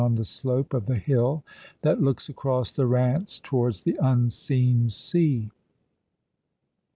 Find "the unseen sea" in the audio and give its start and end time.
3.81-5.51